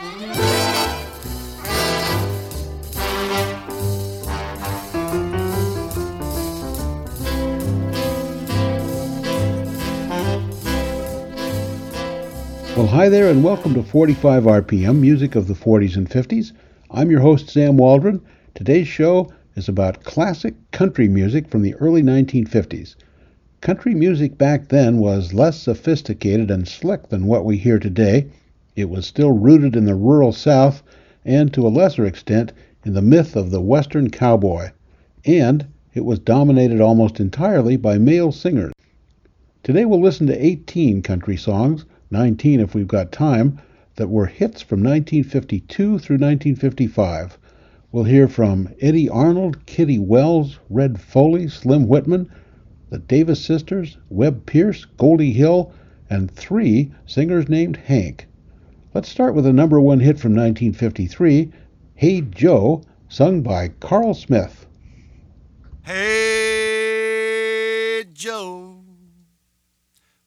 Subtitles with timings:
[0.00, 0.08] Well,
[12.88, 16.50] hi there, and welcome to 45 RPM, music of the 40s and 50s.
[16.90, 18.20] I'm your host, Sam Waldron.
[18.56, 22.96] Today's show is about classic country music from the early 1950s.
[23.60, 28.26] Country music back then was less sophisticated and slick than what we hear today.
[28.76, 30.82] It was still rooted in the rural South
[31.24, 32.52] and, to a lesser extent,
[32.84, 34.70] in the myth of the Western cowboy.
[35.24, 38.72] And it was dominated almost entirely by male singers.
[39.62, 43.58] Today we'll listen to 18 country songs 19 if we've got time,
[43.96, 47.38] that were hits from 1952 through 1955.
[47.90, 52.28] We'll hear from Eddy Arnold, Kitty Wells, Red Foley, Slim Whitman,
[52.90, 55.72] the Davis sisters, Webb Pierce, Goldie Hill,
[56.10, 58.26] and three singers named Hank.
[58.94, 61.50] Let's start with a number one hit from 1953,
[61.96, 64.66] Hey Joe, sung by Carl Smith.
[65.82, 66.84] Hey
[68.12, 68.84] Joe.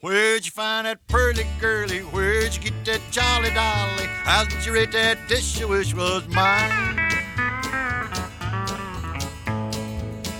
[0.02, 2.00] Where'd you find that pearly girlie?
[2.00, 4.04] Where'd you get that jolly dolly?
[4.04, 6.98] How did you rate that dish you wish was mine?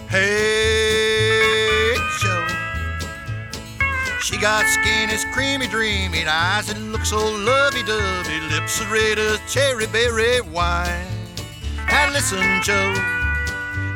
[0.10, 0.87] Hey,
[4.28, 9.18] She got skin as creamy, dreamy, and eyes that look so lovey-dovey, lips as red
[9.18, 11.08] as cherry berry wine.
[11.88, 12.94] Now listen, Joe,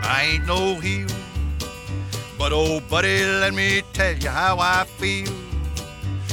[0.01, 1.09] I ain't no heel,
[2.37, 5.27] but oh, buddy, let me tell you how I feel.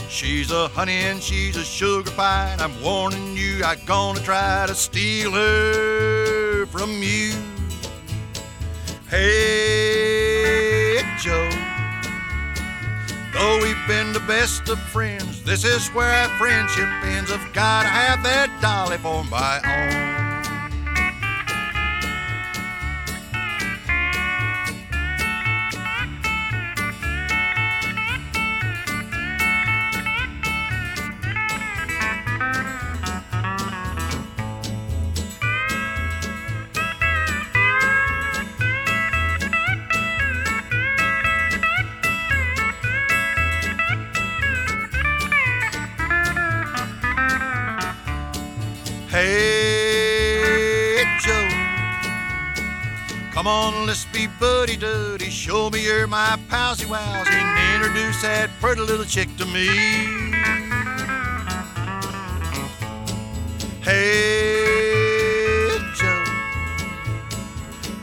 [0.09, 2.51] She's a honey and she's a sugar pie.
[2.53, 7.35] And I'm warning you, I'm gonna try to steal her from you.
[9.11, 9.58] Hey,
[13.89, 17.33] been the best of friends, this is where our friendship ends.
[17.33, 20.28] I've gotta have that dolly for my own.
[54.69, 55.31] Buddy duddy.
[55.31, 59.67] Show me you're my palsy wowsy and introduce that pretty little chick to me.
[63.81, 66.25] Hey, Joe.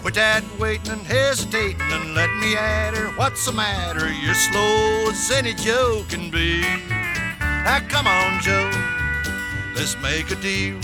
[0.02, 3.10] Quit that waiting and hesitating and let me at her.
[3.16, 4.12] What's the matter?
[4.12, 6.62] You're slow as any Joe can be.
[7.40, 8.72] Now come on, Joe.
[9.76, 10.80] Let's make a deal.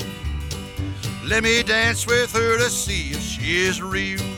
[1.26, 4.31] Let me dance with her to see if she is real.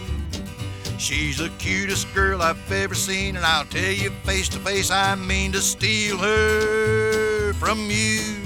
[1.14, 5.14] She's the cutest girl I've ever seen, and I'll tell you face to face, I
[5.14, 8.42] mean to steal her from you.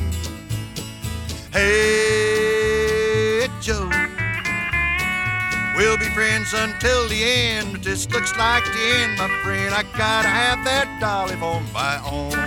[1.54, 3.90] Hey, Joe,
[5.78, 9.74] we'll be friends until the end, but this looks like the end, my friend.
[9.74, 12.47] I gotta have that dolly for my own.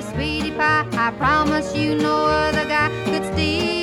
[1.21, 3.80] promise you no other guy could steal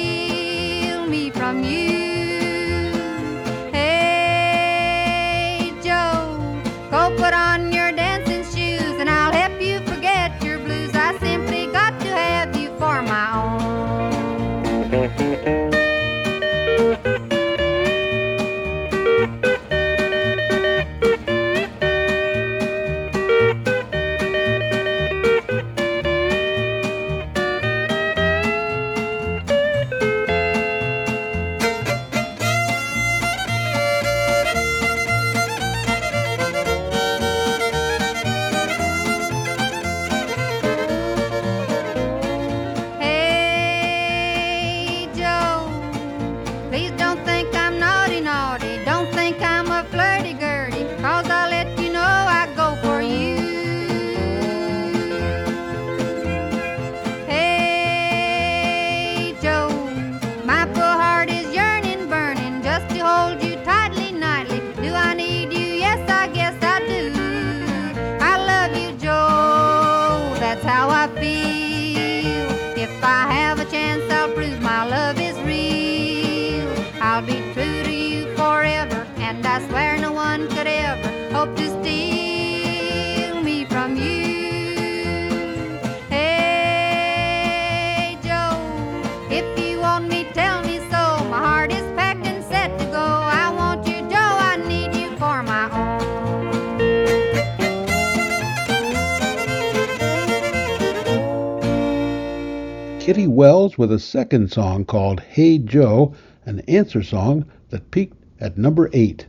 [103.28, 106.14] Wells with a second song called Hey Joe,
[106.46, 109.26] an answer song that peaked at number 8.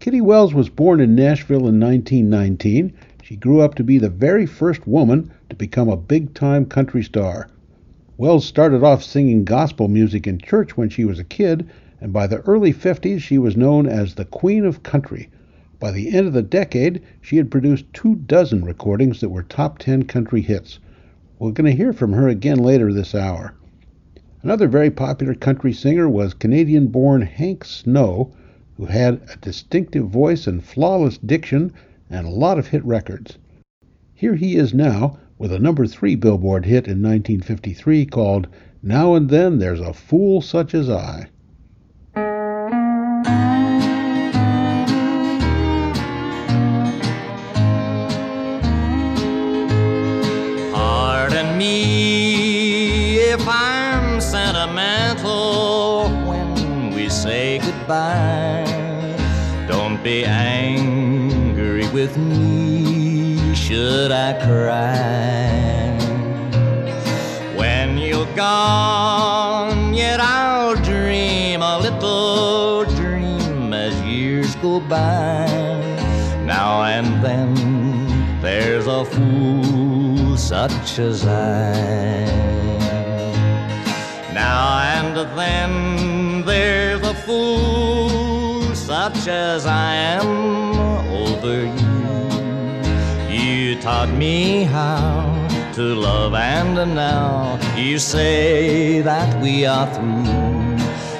[0.00, 2.92] Kitty Wells was born in Nashville in 1919.
[3.22, 7.04] She grew up to be the very first woman to become a big time country
[7.04, 7.48] star.
[8.16, 11.70] Wells started off singing gospel music in church when she was a kid,
[12.00, 15.28] and by the early 50s she was known as the Queen of Country.
[15.78, 19.78] By the end of the decade, she had produced two dozen recordings that were top
[19.78, 20.80] 10 country hits.
[21.42, 23.54] We're going to hear from her again later this hour.
[24.44, 28.30] Another very popular country singer was Canadian born Hank Snow,
[28.76, 31.72] who had a distinctive voice and flawless diction
[32.08, 33.38] and a lot of hit records.
[34.14, 38.46] Here he is now with a number three Billboard hit in 1953 called
[38.80, 41.26] Now and Then There's a Fool Such as I.
[57.92, 59.66] goodbye.
[59.68, 65.98] Don't be angry with me should I cry.
[67.56, 75.46] When you're gone, yet I'll dream a little dream as years go by.
[76.44, 77.52] Now and then
[78.40, 82.52] there's a fool such as I.
[84.32, 86.91] Now and then there's
[89.02, 90.28] such as I am
[91.24, 92.02] over you.
[93.36, 95.24] You taught me how
[95.74, 100.76] to love, and now you say that we are through.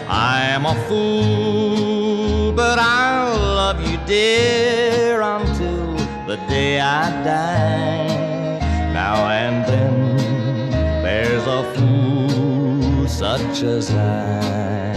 [0.08, 5.96] I'm a fool, but I'll love you, dear, until
[6.28, 8.92] the day I die.
[8.92, 10.70] Now and then
[11.02, 14.91] there's a fool such as I.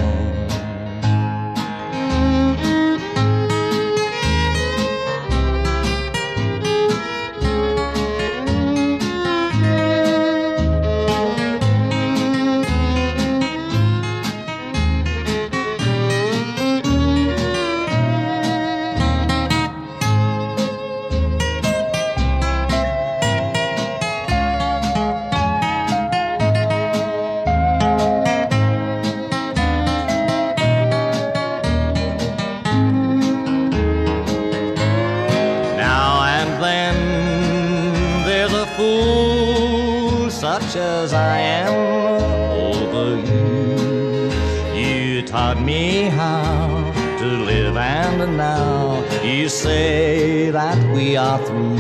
[49.45, 51.77] you say that we are through.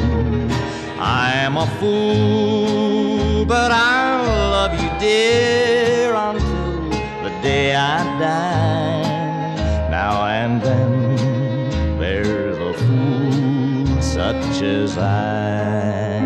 [0.99, 6.89] I'm a fool, but I'll love you, dear, until
[7.23, 9.89] the day I die.
[9.89, 16.19] Now and then there's a fool such as I.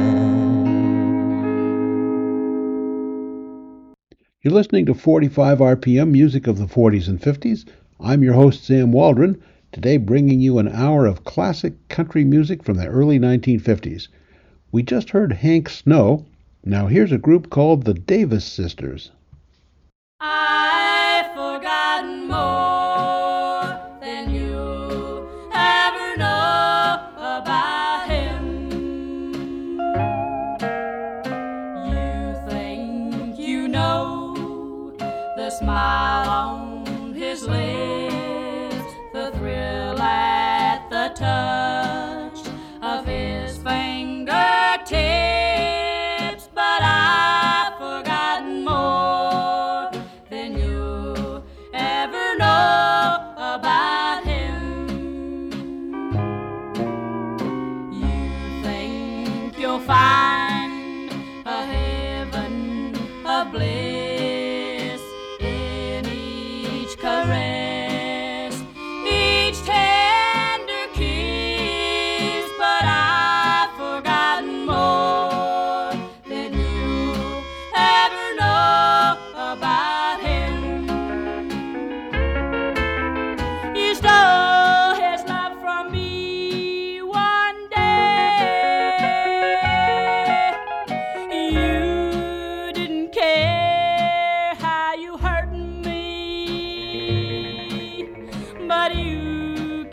[4.41, 7.65] You're listening to 45 RPM music of the 40s and 50s.
[8.01, 12.77] I'm your host, Sam Waldron, today bringing you an hour of classic country music from
[12.77, 14.07] the early 1950s.
[14.71, 16.25] We just heard Hank Snow.
[16.63, 19.11] Now here's a group called the Davis Sisters.
[20.19, 22.58] I've forgotten more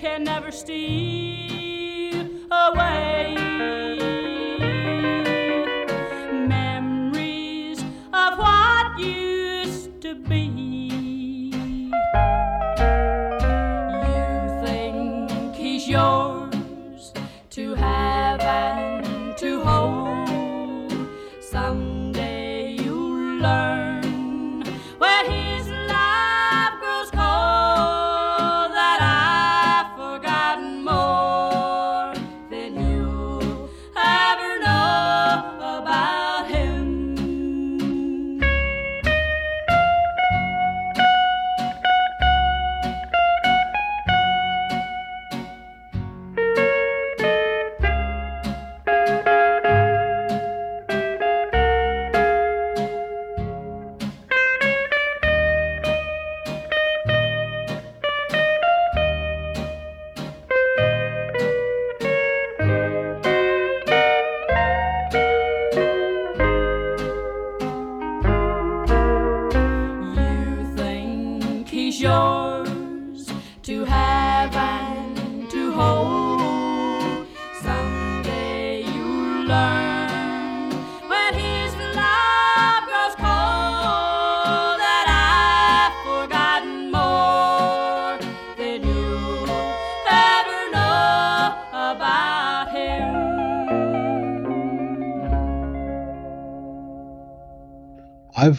[0.06, 3.45] can never steal away.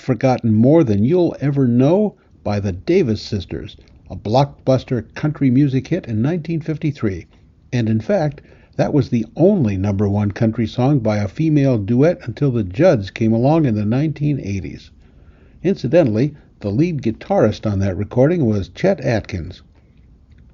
[0.08, 3.76] Forgotten More Than You'll Ever Know by the Davis Sisters,
[4.10, 7.26] a blockbuster country music hit in 1953.
[7.74, 8.40] And in fact,
[8.78, 13.12] that was the only number one country song by a female duet until the Judds
[13.12, 14.92] came along in the 1980s.
[15.62, 19.62] Incidentally, the lead guitarist on that recording was Chet Atkins.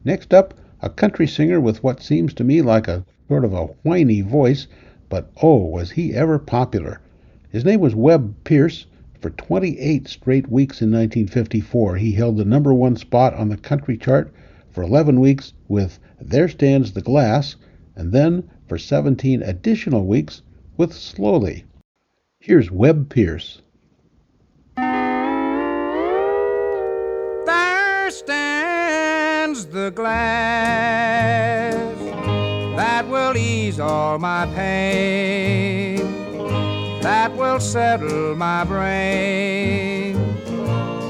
[0.03, 3.67] Next up, a country singer with what seems to me like a sort of a
[3.83, 4.65] whiny voice,
[5.09, 7.01] but oh, was he ever popular!
[7.51, 8.87] His name was Webb Pierce.
[9.23, 13.95] For 28 straight weeks in 1954, he held the number one spot on the country
[13.95, 14.33] chart
[14.69, 17.55] for 11 weeks with There Stands the Glass,
[17.95, 20.41] and then for 17 additional weeks
[20.75, 21.63] with Slowly.
[22.41, 23.61] Here's Webb Pierce.
[24.75, 25.31] There
[28.11, 31.73] stands the glass
[32.75, 36.02] that will ease all my pain,
[37.23, 40.17] that will settle my brain.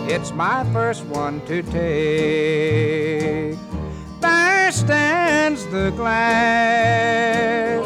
[0.07, 3.57] It's my first one to take.
[4.21, 7.83] There stands the glass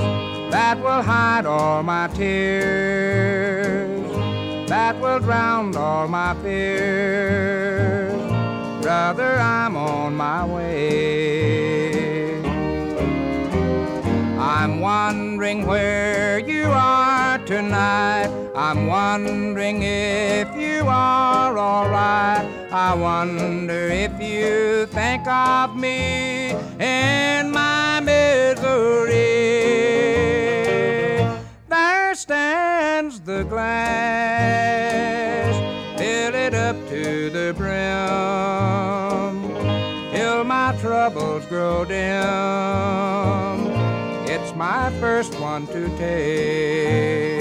[0.51, 4.11] that will hide all my tears
[4.67, 8.11] that will drown all my fears.
[8.81, 12.41] Brother, I'm on my way.
[14.37, 18.29] I'm wondering where you are tonight.
[18.53, 22.45] I'm wondering if you are alright.
[22.71, 29.23] I wonder if you think of me in my misery.
[31.69, 33.95] There stands the glass,
[35.97, 37.77] fill it up to the brim,
[40.13, 42.17] till my troubles grow dim.
[44.29, 47.36] It's my first one to take.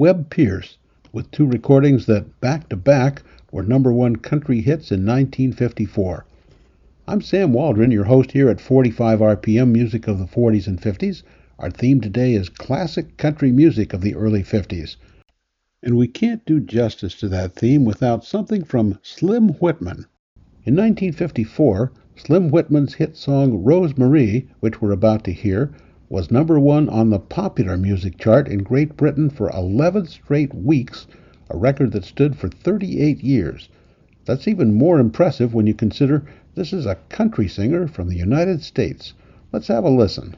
[0.00, 0.78] Webb Pierce,
[1.12, 6.24] with two recordings that back to back were number one country hits in 1954.
[7.08, 11.24] I'm Sam Waldron, your host here at 45 RPM Music of the 40s and 50s.
[11.58, 14.94] Our theme today is classic country music of the early 50s.
[15.82, 20.06] And we can't do justice to that theme without something from Slim Whitman.
[20.64, 25.72] In 1954, Slim Whitman's hit song Rose Marie, which we're about to hear,
[26.10, 31.06] was number one on the popular music chart in Great Britain for 11 straight weeks,
[31.50, 33.68] a record that stood for 38 years.
[34.24, 38.62] That's even more impressive when you consider this is a country singer from the United
[38.62, 39.12] States.
[39.52, 40.34] Let's have a listen.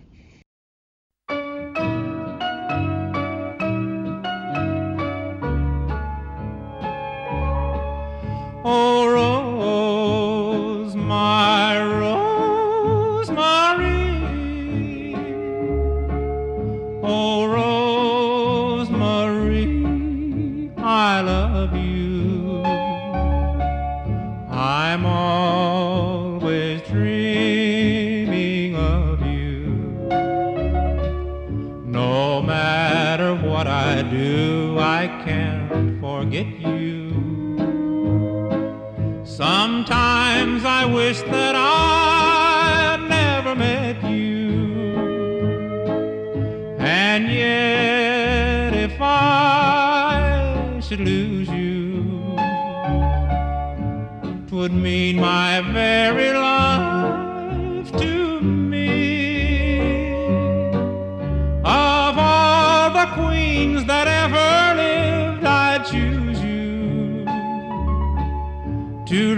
[65.91, 67.25] Choose you.
[69.07, 69.35] To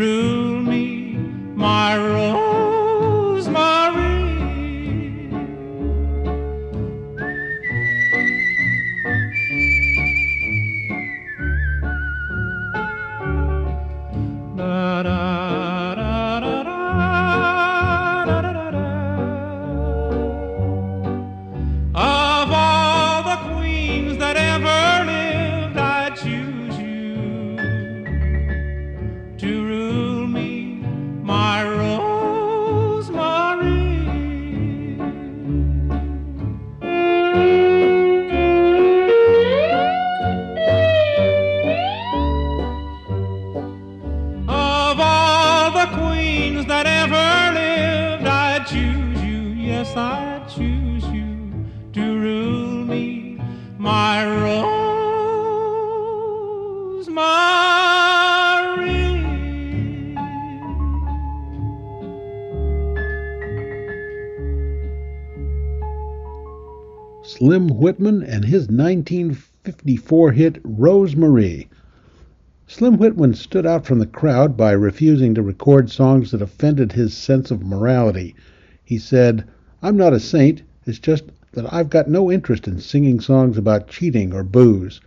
[67.83, 71.67] Whitman and his 1954 hit Rose Marie.
[72.69, 77.13] Slim Whitman stood out from the crowd by refusing to record songs that offended his
[77.13, 78.37] sense of morality.
[78.85, 79.43] He said,
[79.83, 83.89] I'm not a saint, it's just that I've got no interest in singing songs about
[83.89, 85.01] cheating or booze.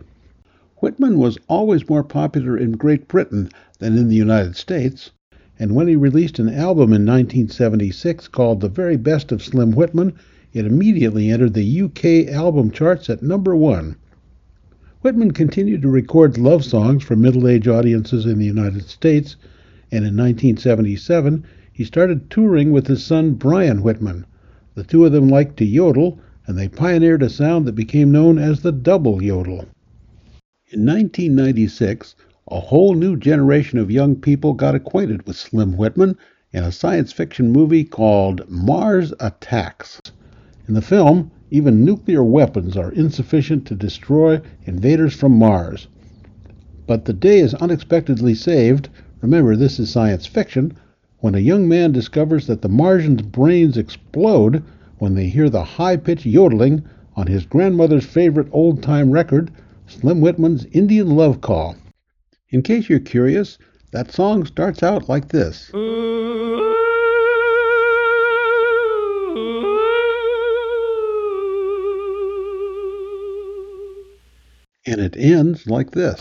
[0.76, 5.12] Whitman was always more popular in Great Britain than in the United States,
[5.58, 10.12] and when he released an album in 1976 called The Very Best of Slim Whitman,
[10.56, 13.94] it immediately entered the UK album charts at number one.
[15.02, 19.36] Whitman continued to record love songs for middle aged audiences in the United States,
[19.92, 24.24] and in 1977 he started touring with his son Brian Whitman.
[24.74, 28.38] The two of them liked to yodel, and they pioneered a sound that became known
[28.38, 29.66] as the double yodel.
[30.70, 32.16] In 1996,
[32.50, 36.16] a whole new generation of young people got acquainted with Slim Whitman
[36.50, 40.00] in a science fiction movie called Mars Attacks.
[40.68, 45.86] In the film, even nuclear weapons are insufficient to destroy invaders from Mars.
[46.86, 48.88] But the day is unexpectedly saved.
[49.20, 50.72] Remember, this is science fiction.
[51.18, 54.62] When a young man discovers that the Martians' brains explode
[54.98, 56.82] when they hear the high pitched yodeling
[57.14, 59.52] on his grandmother's favorite old time record,
[59.86, 61.76] Slim Whitman's Indian Love Call.
[62.50, 63.56] In case you're curious,
[63.92, 65.70] that song starts out like this.
[74.88, 76.20] And it ends like this.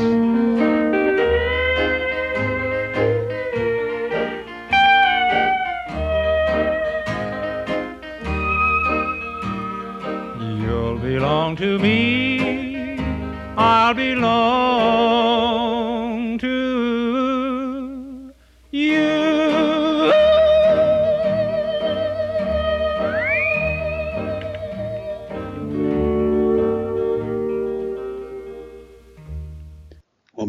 [10.39, 12.97] You'll belong to me.
[13.55, 14.74] I'll belong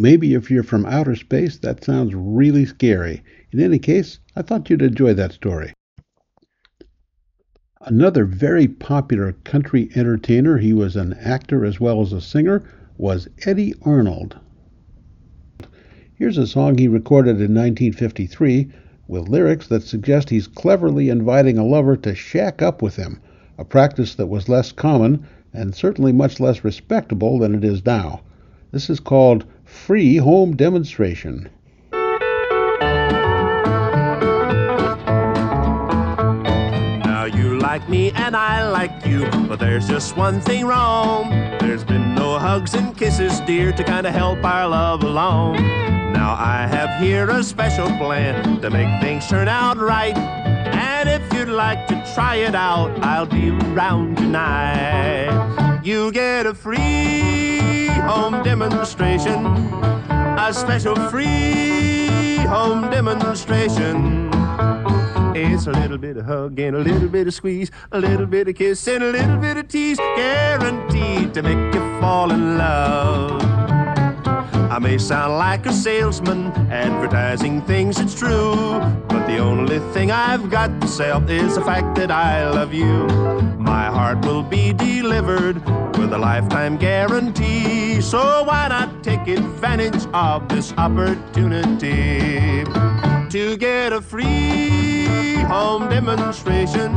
[0.06, 3.24] maybe if you're from outer space, that sounds really scary.
[3.50, 5.72] In any case, I thought you'd enjoy that story.
[7.80, 12.62] Another very popular country entertainer, he was an actor as well as a singer,
[12.96, 14.38] was Eddy Arnold.
[16.14, 18.68] Here's a song he recorded in 1953
[19.08, 23.18] with lyrics that suggest he's cleverly inviting a lover to shack up with him,
[23.58, 28.20] a practice that was less common and certainly much less respectable than it is now.
[28.70, 31.50] This is called free home demonstration.
[37.04, 41.30] Now you like me and I like you, but there's just one thing wrong.
[41.58, 45.56] There's been no hugs and kisses, dear, to kind of help our love along.
[46.12, 50.16] Now I have here a special plan to make things turn out right.
[50.16, 55.80] And if you'd like to try it out, I'll be around tonight.
[55.84, 57.65] You get a free
[58.06, 59.44] home demonstration,
[60.38, 64.30] a special free home demonstration.
[65.34, 68.48] It's a little bit of hug and a little bit of squeeze, a little bit
[68.48, 73.55] of kiss and a little bit of tease, guaranteed to make you fall in love.
[74.68, 78.80] I may sound like a salesman advertising things, it's true.
[79.08, 83.06] But the only thing I've got to sell is the fact that I love you.
[83.58, 85.56] My heart will be delivered
[85.96, 88.00] with a lifetime guarantee.
[88.00, 92.64] So why not take advantage of this opportunity
[93.30, 96.92] to get a free home demonstration?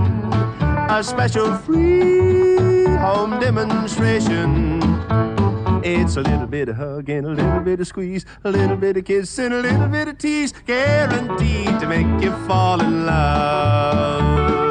[0.90, 4.99] A special free home demonstration.
[5.84, 8.98] It's a little bit of hug and a little bit of squeeze, a little bit
[8.98, 14.69] of kiss and a little bit of tease, guaranteed to make you fall in love.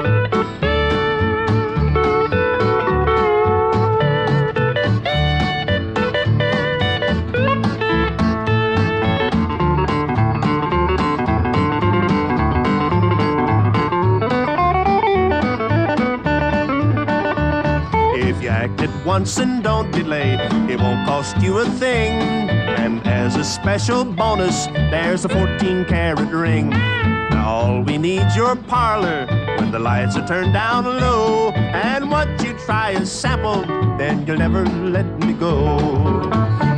[19.04, 20.34] Once and don't delay,
[20.68, 22.48] it won't cost you a thing.
[22.50, 26.70] And as a special bonus, there's a 14 karat ring.
[26.70, 29.26] Now all we need's your parlor
[29.58, 31.50] when the lights are turned down low.
[31.50, 33.62] And once you try a sample,
[33.96, 35.78] then you'll never let me go.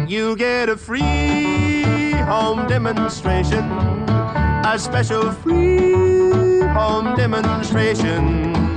[0.08, 3.64] You get a free home demonstration,
[4.64, 8.69] a special free home demonstration.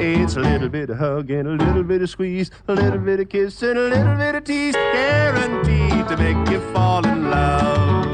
[0.00, 3.18] It's a little bit of hug and a little bit of squeeze, a little bit
[3.18, 8.04] of kiss and a little bit of tease, guaranteed to make you fall in love.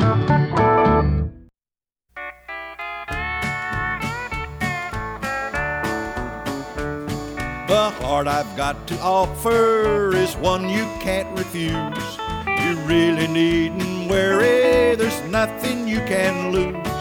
[7.68, 12.18] The heart I've got to offer is one you can't refuse.
[12.47, 16.93] You really needn't worry, there's nothing you can lose.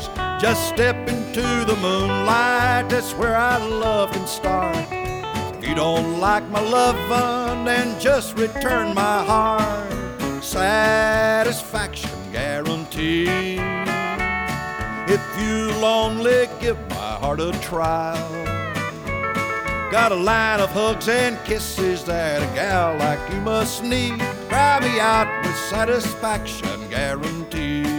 [0.44, 4.76] Just step into the moonlight, that's where our love can start.
[4.92, 10.44] If you don't like my lovin', then just return my heart.
[10.44, 13.62] Satisfaction guaranteed.
[15.08, 18.44] If you'll only give my heart a trial.
[19.92, 24.20] Got a line of hugs and kisses that a gal like you must need.
[24.50, 27.93] Cry me out with satisfaction guaranteed.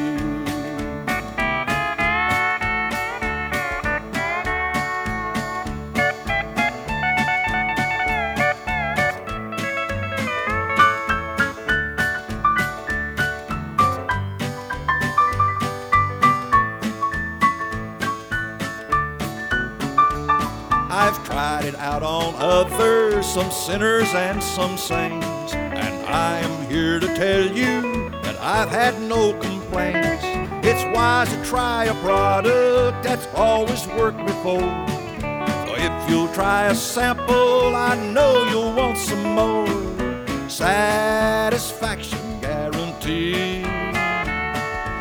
[21.64, 28.10] Out on others, some sinners and some saints, and I am here to tell you
[28.22, 30.22] that I've had no complaints.
[30.62, 34.60] It's wise to try a product that's always worked before.
[34.60, 40.50] So if you'll try a sample, I know you'll want some more.
[40.50, 43.64] Satisfaction guaranteed.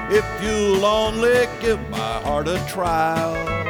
[0.10, 3.62] If you'll only give my heart a trial.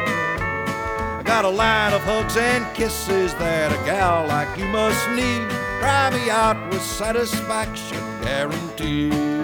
[1.34, 5.50] Got a line of hugs and kisses that a gal like you must need.
[5.80, 9.43] Try me out with satisfaction guaranteed.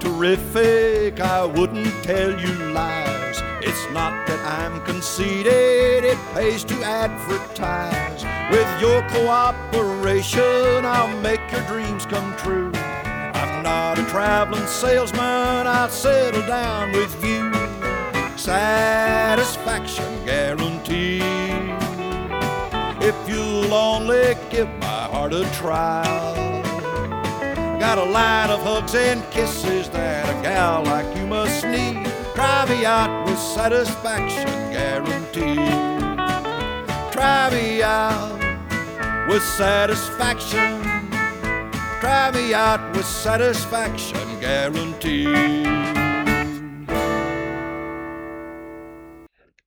[0.00, 3.40] Terrific, I wouldn't tell you lies.
[3.60, 8.24] It's not that I'm conceited, it pays to advertise.
[8.50, 12.72] With your cooperation, I'll make your dreams come true.
[12.74, 17.52] I'm not a traveling salesman, I'll settle down with you.
[18.36, 21.22] Satisfaction guaranteed.
[23.00, 26.61] If you'll only give my heart a trial.
[27.82, 31.96] Got a line of hugs and kisses that a gal like you must need.
[31.96, 32.06] Me
[33.24, 35.58] with satisfaction guaranteed.
[37.52, 37.82] Me
[39.28, 40.80] with satisfaction.
[42.54, 45.66] Out with satisfaction guaranteed.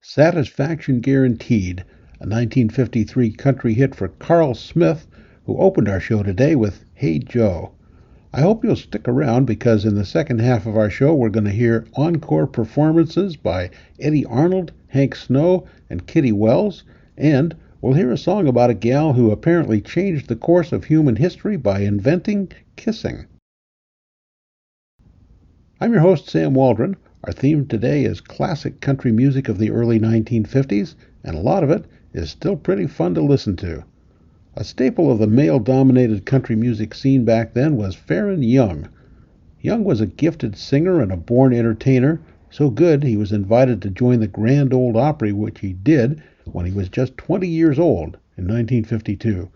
[0.02, 1.82] Satisfaction Guaranteed,
[2.22, 5.06] a 1953 country hit for Carl Smith,
[5.46, 7.74] who opened our show today with Hey Joe.
[8.36, 11.46] I hope you'll stick around because in the second half of our show we're going
[11.46, 16.84] to hear encore performances by Eddy Arnold, Hank Snow, and Kitty Wells,
[17.18, 21.16] and we'll hear a song about a gal who apparently changed the course of human
[21.16, 23.26] history by inventing kissing.
[25.80, 26.98] I'm your host, Sam Waldron.
[27.24, 31.70] Our theme today is classic country music of the early 1950s, and a lot of
[31.70, 33.86] it is still pretty fun to listen to.
[34.58, 38.88] A staple of the male dominated country music scene back then was Faron Young.
[39.60, 43.90] Young was a gifted singer and a born entertainer, so good he was invited to
[43.90, 48.16] join the Grand Ole Opry, which he did when he was just 20 years old
[48.38, 49.50] in 1952.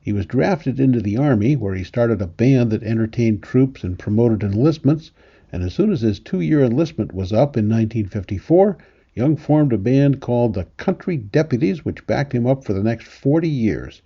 [0.00, 3.98] He was drafted into the Army, where he started a band that entertained troops and
[3.98, 5.10] promoted enlistments,
[5.52, 8.78] and as soon as his two year enlistment was up in 1954,
[9.14, 13.06] Young formed a band called the Country Deputies, which backed him up for the next
[13.06, 14.00] 40 years.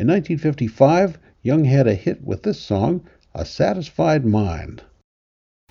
[0.00, 4.84] In 1955, Young had a hit with this song, A Satisfied Mind.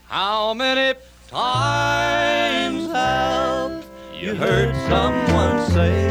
[0.04, 3.86] How many times have
[4.20, 6.08] you heard someone say,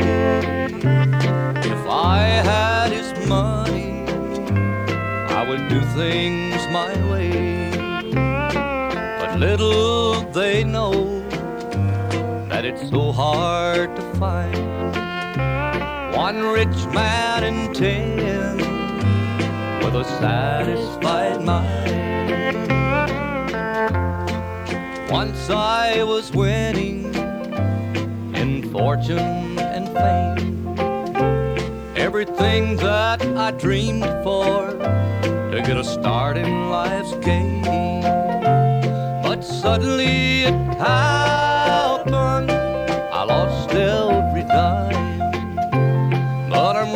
[1.61, 4.07] If I had his money,
[5.29, 7.71] I would do things my way?
[9.21, 11.21] But little they know
[12.49, 14.76] that it's so hard to find
[16.27, 18.57] one rich man in ten
[19.79, 22.69] with a satisfied mind.
[25.09, 27.15] Once I was winning
[28.35, 30.67] in fortune and fame,
[31.97, 34.73] everything that I dreamed for
[35.53, 37.63] to get a start in life's game.
[39.23, 41.46] But suddenly it happened,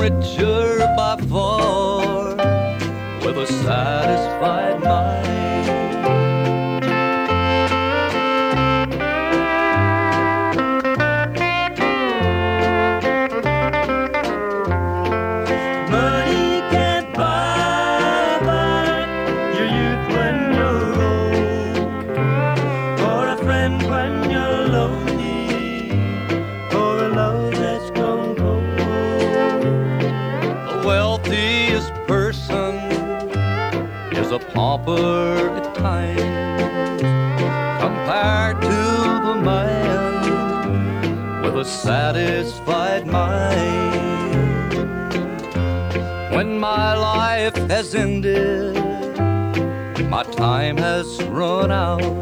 [0.01, 2.35] Richer by far
[3.23, 4.60] with a satisfied
[41.91, 43.91] satisfied mind.
[46.37, 48.77] When my life has ended,
[50.09, 52.15] my time has run out.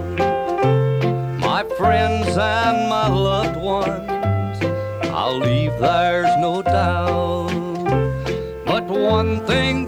[1.48, 4.58] My friends and my loved ones,
[5.18, 7.52] I'll leave, there's no doubt.
[8.64, 9.87] But one thing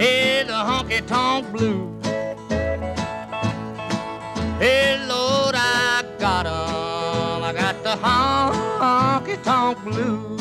[0.00, 2.06] Hey, the honky tonk blues.
[4.58, 7.42] Hey, Lord, I got 'em.
[7.44, 10.40] I got the honky tonk blues.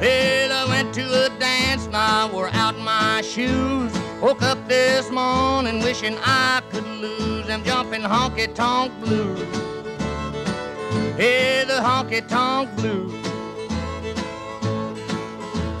[0.00, 3.92] Well, I went to a dance and I wore out my shoes.
[4.20, 9.42] Woke up this morning wishing I could lose them jumping honky tonk blues.
[11.16, 13.21] Hey, the honky tonk blues.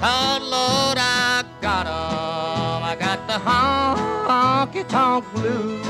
[0.04, 2.82] Oh, Lord, I got 'em.
[2.82, 5.86] I got the honky tonk blues.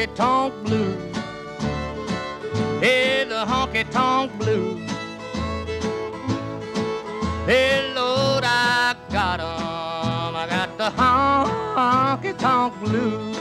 [0.00, 1.16] Honky tonk blues.
[2.80, 4.90] Hey, the honky tonk blues.
[7.46, 10.36] Hey, Lord, I got 'em.
[10.36, 13.36] I got the honky tonk blues.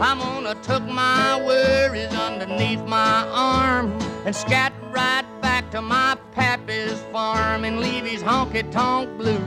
[0.00, 7.00] I'm gonna tuck my worries underneath my arm and scat right back to my pappy's
[7.12, 9.40] farm and leave his honky tonk blues.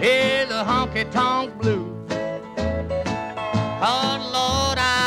[0.00, 1.95] Hey, the honky tonk blues.
[3.88, 5.06] Oh Lord, I.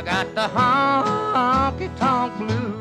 [0.00, 2.80] I got the honky tonk blues.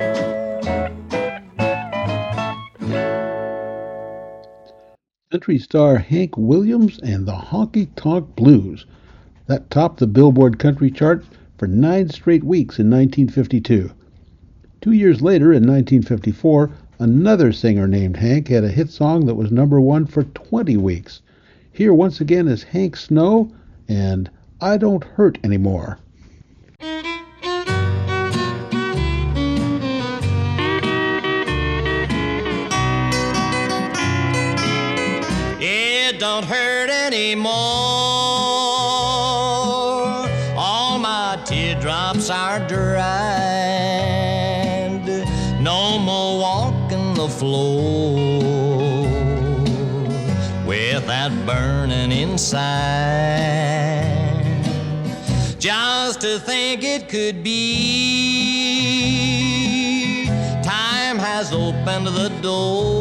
[5.32, 8.86] Country star Hank Williams and the Honky Tonk Blues.
[9.48, 11.26] That topped the Billboard Country chart
[11.58, 13.92] for nine straight weeks in 1952.
[14.80, 16.70] Two years later, in 1954,
[17.00, 21.22] another singer named Hank had a hit song that was number one for 20 weeks.
[21.72, 23.52] Here once again is Hank Snow
[23.90, 24.30] and
[24.62, 25.98] I Don't Hurt Anymore.
[35.62, 37.52] It don't hurt anymore.
[40.58, 43.10] All my teardrops are dried.
[45.62, 48.16] No more walking the floor
[50.66, 53.59] with that burning inside.
[56.30, 57.56] To think it could be.
[60.62, 62.94] Time has opened the door,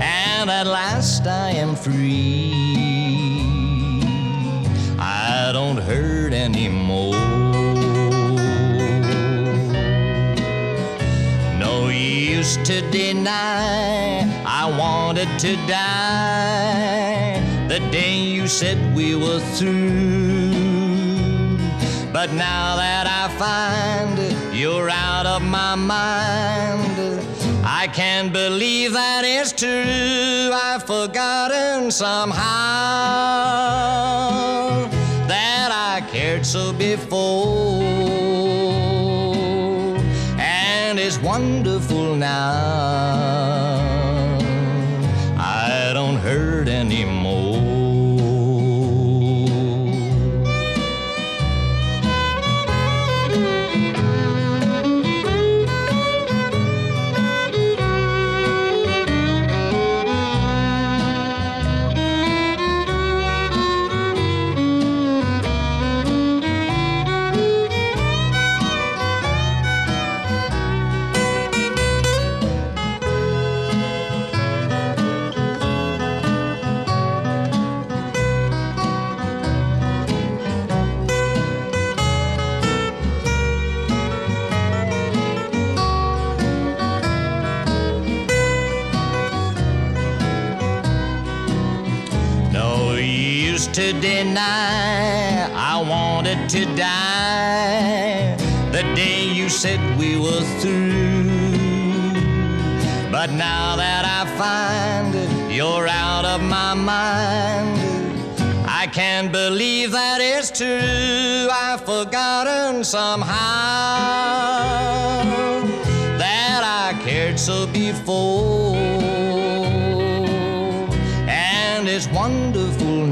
[0.00, 2.50] and at last I am free.
[4.98, 7.14] I don't hurt anymore.
[11.56, 16.98] No use to deny I wanted to die
[17.68, 20.37] the day you said we were through.
[22.20, 24.18] But now that I find
[24.52, 27.24] you're out of my mind,
[27.64, 30.50] I can't believe that it's true.
[30.52, 32.40] I've forgotten somehow
[35.28, 37.84] that I cared so before.
[40.40, 43.28] And it's wonderful now.
[45.38, 47.77] I don't hurt anymore.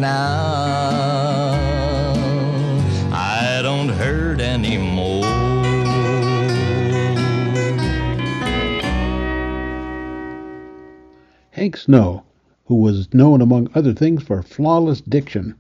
[0.07, 1.51] Now.
[3.13, 5.25] I don't hurt anymore.
[11.51, 12.23] Hank Snow,
[12.67, 15.55] who was known among other things for flawless diction.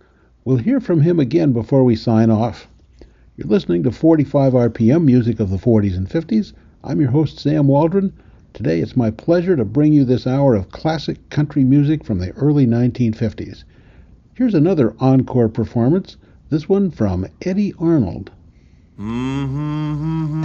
[0.44, 2.68] We'll hear from him again before we sign off.
[3.36, 6.52] You're listening to 45 RPM music of the 40s and 50s.
[6.84, 8.12] I'm your host, Sam Waldron.
[8.54, 12.30] Today it's my pleasure to bring you this hour of classic country music from the
[12.34, 13.64] early 1950s.
[14.36, 16.18] Here's another encore performance,
[16.50, 18.30] this one from Eddy Arnold.
[19.00, 20.44] Mm-hmm.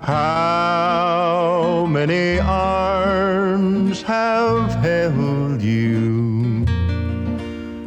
[0.00, 6.64] How many arms have held you?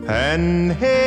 [0.08, 1.07] And hated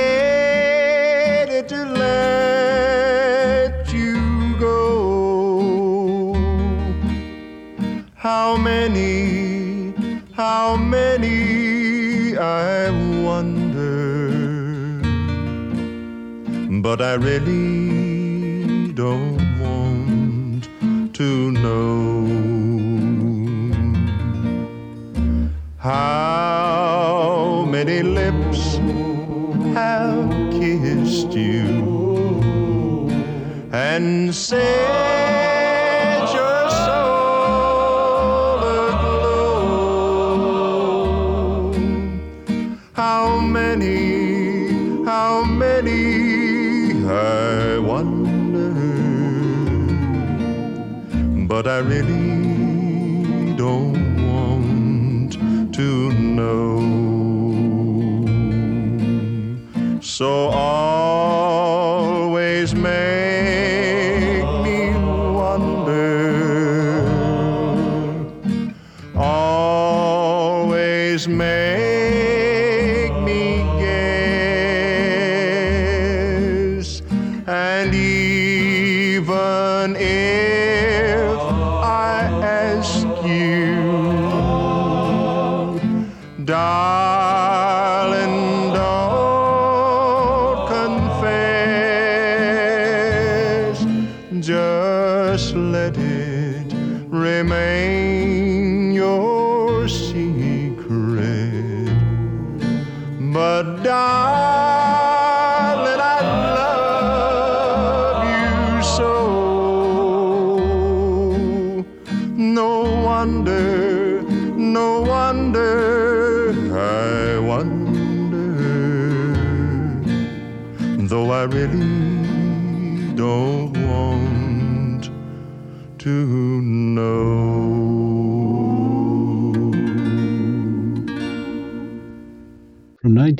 [17.00, 20.68] but I really don't want
[21.14, 22.26] to know.
[25.78, 28.76] How many lips
[29.74, 31.88] have kissed you
[33.72, 35.19] and set
[60.20, 64.92] So always make me
[65.32, 66.60] wonder,
[69.16, 74.20] always make me guess,
[77.46, 81.40] and even if
[81.82, 83.80] I ask you,
[86.44, 87.29] darling,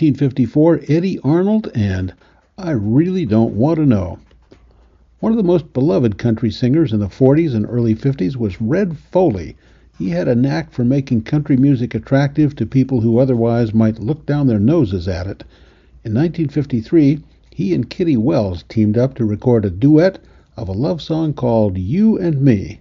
[0.00, 2.14] 1954, Eddy Arnold and
[2.56, 4.18] I Really Don't Want to Know.
[5.18, 8.96] One of the most beloved country singers in the 40s and early 50s was Red
[8.96, 9.56] Foley.
[9.98, 14.24] He had a knack for making country music attractive to people who otherwise might look
[14.24, 15.44] down their noses at it.
[16.02, 17.20] In 1953,
[17.50, 20.18] he and Kitty Wells teamed up to record a duet
[20.56, 22.80] of a love song called You and Me.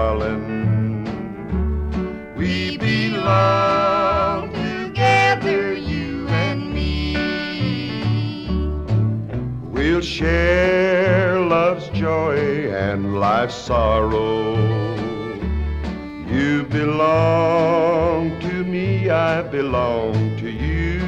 [0.00, 1.04] Darling.
[2.34, 7.16] We belong together, you and me.
[9.74, 12.38] We'll share love's joy
[12.86, 14.56] and life's sorrow.
[16.34, 20.99] You belong to me, I belong to you.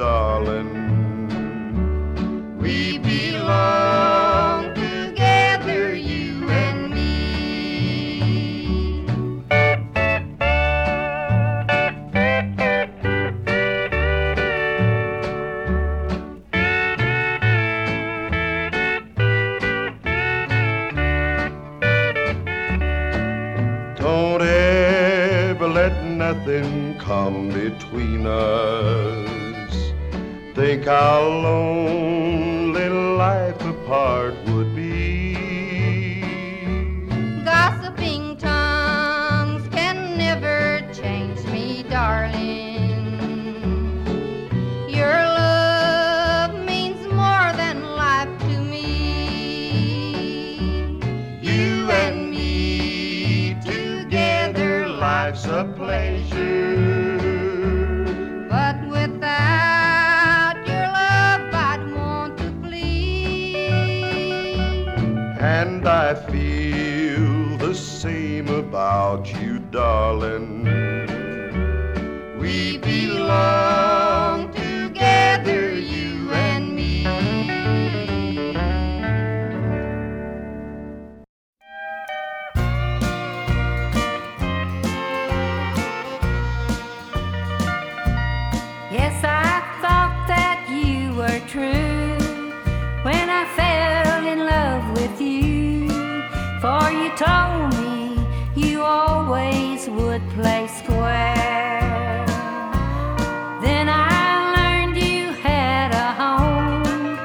[0.00, 0.72] Darling.
[2.58, 4.19] We belong
[30.90, 32.09] Think
[66.28, 70.64] feel the same about you, darling.
[72.38, 73.89] We belong
[96.90, 98.18] you told me
[98.54, 102.26] you always would play square.
[103.62, 104.20] Then I
[104.56, 107.16] learned you had a home,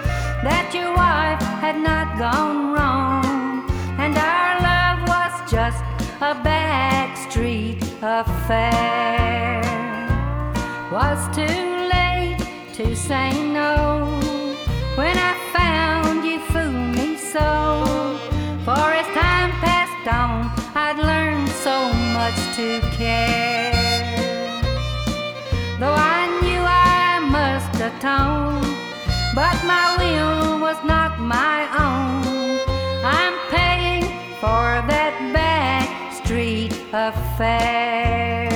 [0.43, 5.83] that your wife had not gone wrong, and our love was just
[6.21, 9.25] a backstreet affair
[10.95, 12.37] was too late
[12.73, 14.17] to say no
[14.95, 18.17] when I found you fooled me so.
[18.63, 18.94] For
[20.07, 23.73] on, I'd learned so much to care.
[25.79, 28.61] Though I knew I must atone,
[29.33, 32.59] but my will was not my own.
[33.03, 34.03] I'm paying
[34.39, 38.54] for that back street affair.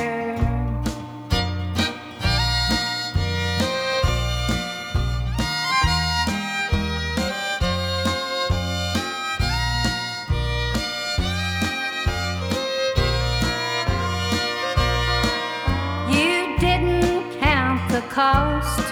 [18.20, 18.88] Cost.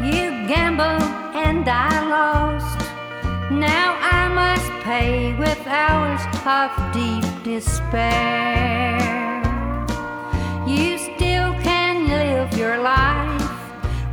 [0.00, 1.10] You gambled
[1.46, 2.80] and I lost.
[3.50, 3.88] Now
[4.18, 6.22] I must pay with hours
[6.58, 8.96] of deep despair.
[10.66, 13.52] You still can live your life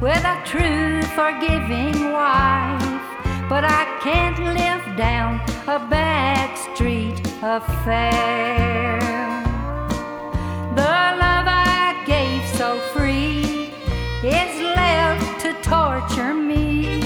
[0.01, 3.05] with a true, forgiving wife,
[3.47, 5.31] but I can't live down
[5.75, 9.11] a back street affair.
[16.01, 16.99] Torture me.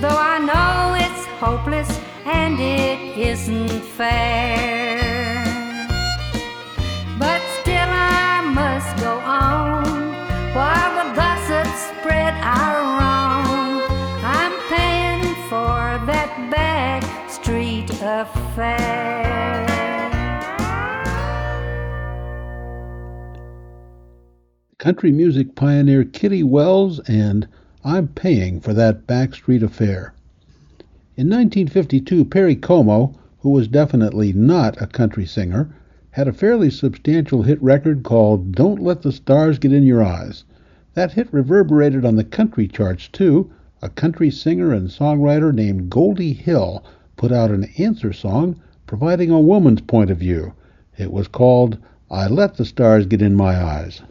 [0.00, 1.88] Though I know it's hopeless
[2.24, 5.00] and it isn't fair.
[7.18, 9.84] But still I must go on
[10.54, 13.82] while the gossips spread our wrong.
[14.24, 19.20] I'm paying for that back street affair.
[24.78, 27.46] country music pioneer Kitty Wells and
[27.82, 30.12] I'm Paying for That Backstreet Affair.
[31.16, 35.70] In 1952, Perry Como, who was definitely not a country singer,
[36.10, 40.44] had a fairly substantial hit record called Don't Let the Stars Get in Your Eyes.
[40.92, 43.50] That hit reverberated on the country charts too.
[43.80, 46.84] A country singer and songwriter named Goldie Hill
[47.16, 50.52] put out an answer song providing a woman's point of view.
[50.98, 51.78] It was called
[52.10, 54.02] I Let the Stars Get in My Eyes.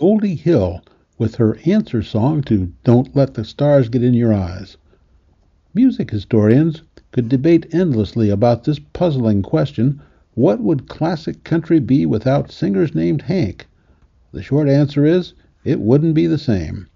[0.00, 0.80] Goldie Hill
[1.18, 4.78] with her answer song to Don't Let the Stars Get in Your Eyes.
[5.74, 6.80] Music historians
[7.12, 10.00] could debate endlessly about this puzzling question
[10.32, 13.68] what would classic country be without singers named Hank?
[14.32, 15.34] The short answer is
[15.64, 16.86] it wouldn't be the same.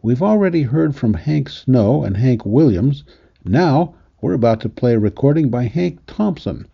[0.00, 3.02] We've already heard from Hank Snow and Hank Williams.
[3.44, 6.68] Now we're about to play a recording by Hank Thompson,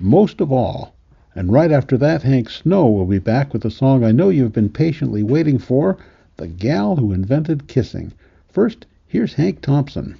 [0.00, 0.93] Most of All.
[1.36, 4.52] And right after that, Hank Snow will be back with a song I know you've
[4.52, 5.98] been patiently waiting for
[6.36, 8.12] The Gal Who Invented Kissing.
[8.48, 10.16] First, here's Hank Thompson.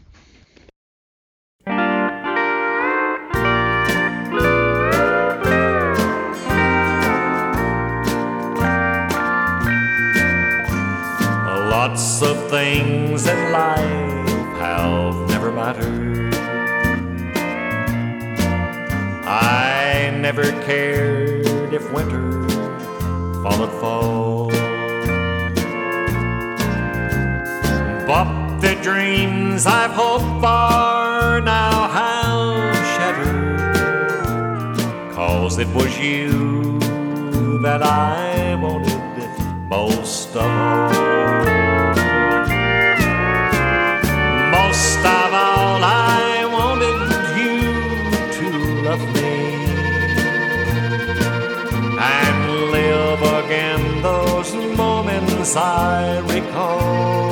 [11.71, 16.14] Lots of things in life have never mattered.
[20.25, 22.49] Never cared if winter
[23.43, 24.49] followed fall.
[28.07, 33.59] But the dreams I've hoped for now have shattered.
[35.14, 36.79] Cause it was you
[37.61, 39.29] that I wanted
[39.68, 41.43] most of all.
[55.57, 57.30] I recall.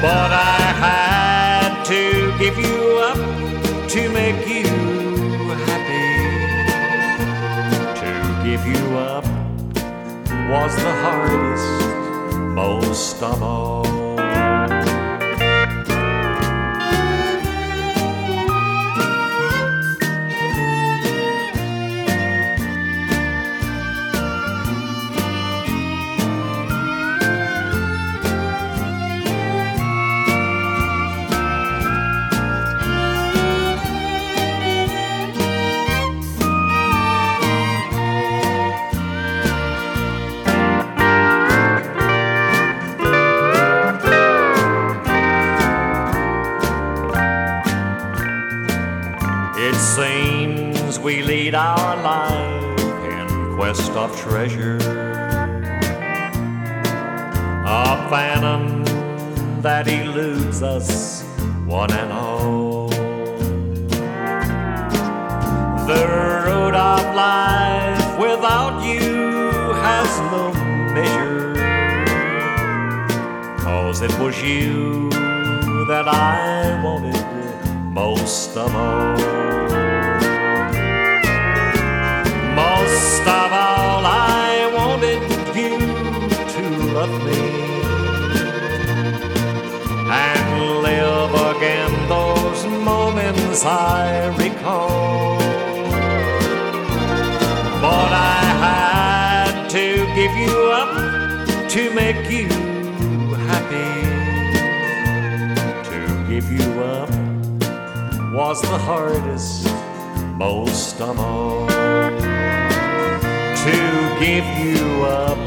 [0.00, 3.18] But I had to give you up
[3.88, 4.64] to make you
[5.68, 6.08] happy.
[8.00, 8.10] To
[8.44, 9.24] give you up
[10.50, 13.95] was the hardest, most of all.
[54.36, 54.75] Treasure.
[93.68, 95.38] I recall.
[97.82, 102.46] But I had to give you up to make you
[103.50, 103.92] happy.
[105.90, 107.10] To give you up
[108.32, 109.64] was the hardest,
[110.36, 111.66] most of all.
[113.66, 113.78] To
[114.20, 115.38] give you up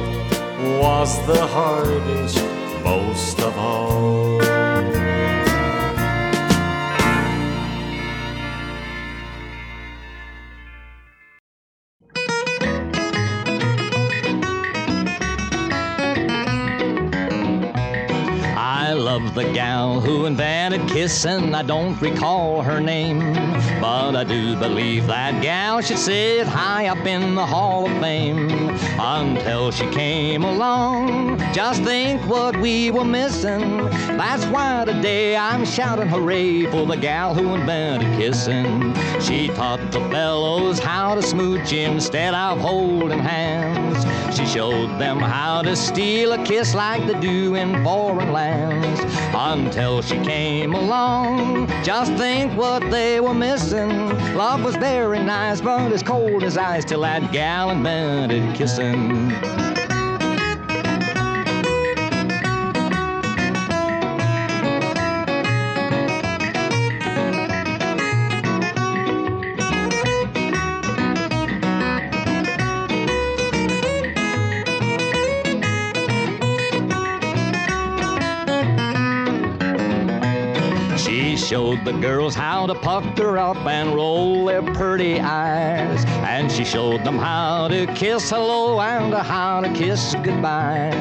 [0.82, 2.44] was the hardest,
[2.84, 4.59] most of all.
[19.36, 21.54] The gal who invented kissing.
[21.56, 23.20] I don't recall her name,
[23.80, 28.50] but I do believe that gal should sit high up in the Hall of Fame
[29.00, 31.40] until she came along.
[31.54, 33.78] Just think what we were missing.
[34.18, 38.89] That's why today I'm shouting hooray for the gal who invented kissing.
[39.22, 44.06] She taught the fellows how to smooch instead of holding hands.
[44.36, 49.02] She showed them how to steal a kiss like they do in foreign lands
[49.34, 51.68] until she came along.
[51.84, 54.10] Just think what they were missing.
[54.36, 59.69] Love was very nice, but as cold as ice till that gal invented kissing.
[81.50, 86.06] Showed the girls how to pucker up and roll their pretty eyes.
[86.06, 90.92] And she showed them how to kiss hello and how to kiss goodbye.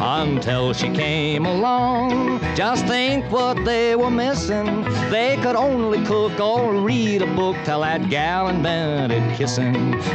[0.00, 4.82] Until she came along, just think what they were missing.
[5.10, 9.74] They could only cook or read a book till that gal invented kissing.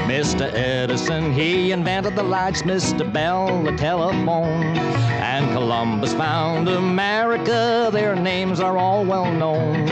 [0.10, 0.52] Mr.
[0.56, 3.14] Edison, he invented the lights, Mr.
[3.14, 4.76] Bell, the telephone.
[5.24, 9.83] And Columbus found America, their names are all well known.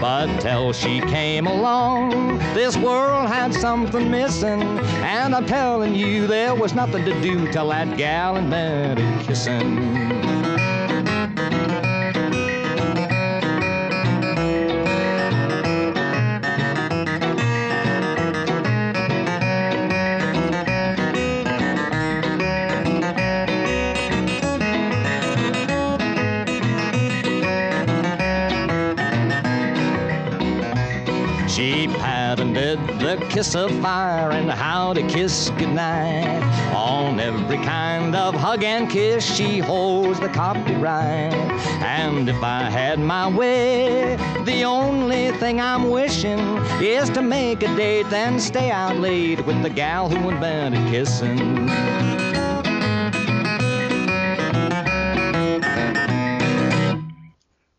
[0.00, 4.62] But till she came along, this world had something missing.
[4.62, 10.29] And I'm telling you, there was nothing to do till that gal invented kissing.
[33.16, 36.44] The kiss of fire and how to kiss goodnight.
[36.72, 41.32] On every kind of hug and kiss, she holds the copyright.
[41.82, 46.38] And if I had my way, the only thing I'm wishing
[46.80, 51.38] is to make a date, then stay out late with the gal who invented kissing.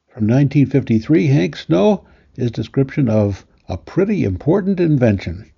[0.09, 2.05] From 1953, Hank Snow,
[2.35, 5.51] his description of a pretty important invention.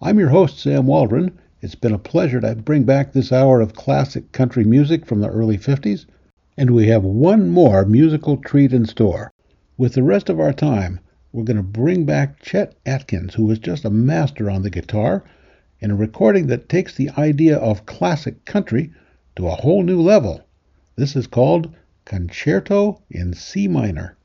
[0.00, 1.38] I'm your host, Sam Waldron.
[1.62, 5.30] It's been a pleasure to bring back this hour of classic country music from the
[5.30, 6.04] early 50s,
[6.56, 9.32] and we have one more musical treat in store.
[9.78, 11.00] With the rest of our time,
[11.32, 15.24] we're going to bring back Chet Atkins, who was just a master on the guitar,
[15.80, 18.92] in a recording that takes the idea of classic country
[19.36, 20.42] to a whole new level.
[20.96, 24.16] This is called Concerto in C minor.